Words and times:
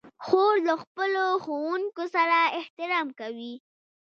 خور 0.25 0.55
له 0.67 0.73
خپلو 0.83 1.25
ښوونکو 1.43 2.03
سره 2.15 2.37
احترام 2.59 3.07
کوي. 3.19 3.53